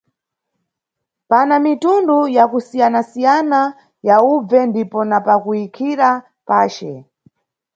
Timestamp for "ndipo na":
4.69-5.17